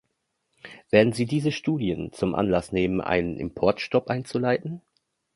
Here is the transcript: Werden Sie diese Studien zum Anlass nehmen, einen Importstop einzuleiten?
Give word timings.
Werden 0.89 1.13
Sie 1.13 1.27
diese 1.27 1.51
Studien 1.51 2.11
zum 2.11 2.33
Anlass 2.33 2.71
nehmen, 2.71 3.01
einen 3.01 3.37
Importstop 3.37 4.07
einzuleiten? 4.09 4.81